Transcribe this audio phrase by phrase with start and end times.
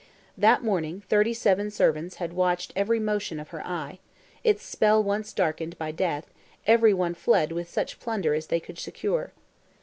[0.35, 3.99] That morning thirty seven servants had watched every motion of her eye:
[4.43, 6.33] its spell once darkened by death,
[6.65, 9.31] every one fled with such plunder as they could secure.